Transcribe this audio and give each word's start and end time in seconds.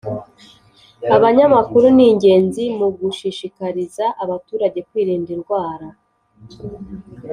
Amanyamakuru 1.15 1.85
ni 1.95 2.05
ingenzi 2.11 2.63
mugushishikariza 2.77 4.05
abaturage 4.23 4.79
kwirinda 4.87 5.29
indwara 5.37 5.87